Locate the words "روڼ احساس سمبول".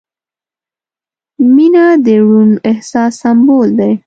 2.27-3.69